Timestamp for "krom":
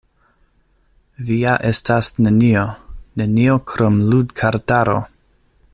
3.73-4.01